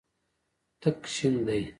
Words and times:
تک 0.81 0.99
شین 1.15 1.35
دی. 1.47 1.61